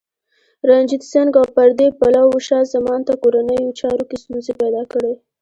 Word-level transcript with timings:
رنجیت 0.69 1.03
سنګ 1.11 1.31
او 1.39 1.45
پردي 1.55 1.87
پلوو 1.99 2.43
شاه 2.47 2.63
زمان 2.73 2.99
ته 3.07 3.13
کورنیو 3.21 3.75
چارو 3.79 4.03
کې 4.09 4.15
ستونزې 4.23 4.53
پیدا 4.61 4.83
کړې. 4.91 5.13